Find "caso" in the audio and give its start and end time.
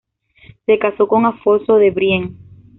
0.79-1.07